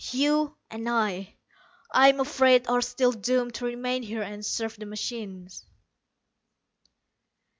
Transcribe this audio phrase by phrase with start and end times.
[0.13, 1.35] You and I,
[1.91, 5.63] I'm afraid, are still doomed to remain here and serve the machines."